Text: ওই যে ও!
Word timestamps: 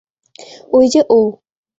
ওই 0.73 0.85
যে 0.93 1.01
ও! 1.09 1.19